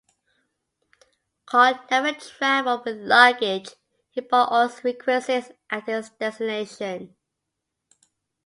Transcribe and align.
Carl 1.45 1.79
never 1.91 2.13
traveled 2.13 2.83
with 2.85 2.97
luggage-he 2.97 4.21
bought 4.21 4.51
all 4.51 4.67
his 4.67 4.83
requisites 4.83 5.51
at 5.69 5.83
his 5.85 6.09
destination. 6.19 7.15